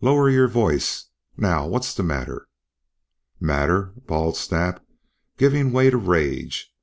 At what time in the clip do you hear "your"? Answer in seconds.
0.28-0.48